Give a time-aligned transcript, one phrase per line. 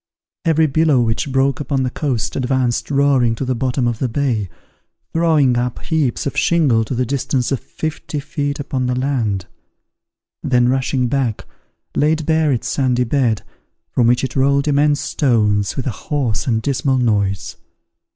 [0.45, 4.49] Every billow which broke upon the coast advanced roaring to the bottom of the bay,
[5.13, 9.45] throwing up heaps of shingle to the distance of fifty feet upon the land;
[10.41, 11.45] then, rushing back,
[11.95, 13.43] laid bare its sandy bed,
[13.91, 17.57] from which it rolled immense stones, with a hoarse and dismal noise.